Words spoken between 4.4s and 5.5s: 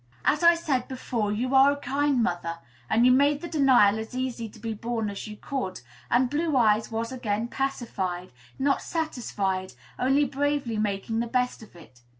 to be borne as you